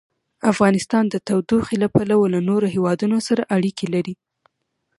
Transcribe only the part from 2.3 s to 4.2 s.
له نورو هېوادونو سره اړیکې لري.